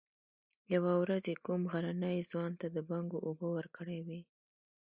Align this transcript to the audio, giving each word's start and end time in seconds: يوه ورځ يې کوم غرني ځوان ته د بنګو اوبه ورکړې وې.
يوه 0.73 0.93
ورځ 1.01 1.23
يې 1.31 1.35
کوم 1.45 1.61
غرني 1.71 2.15
ځوان 2.31 2.51
ته 2.59 2.67
د 2.75 2.77
بنګو 2.89 3.19
اوبه 3.27 3.47
ورکړې 3.55 3.99
وې. 4.07 4.19